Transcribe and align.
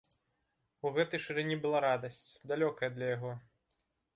У 0.87 0.91
гэтай 0.95 1.21
шырыні 1.27 1.57
была 1.65 1.79
радасць, 1.87 2.25
далёкая 2.53 2.89
для 2.99 3.07
яго. 3.15 3.31